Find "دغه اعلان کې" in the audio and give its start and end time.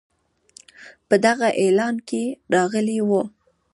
1.25-2.23